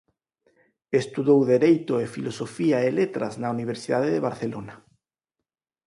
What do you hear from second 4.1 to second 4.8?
de Barcelona.